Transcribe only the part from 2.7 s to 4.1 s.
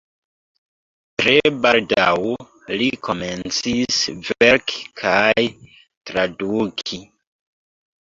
li komencis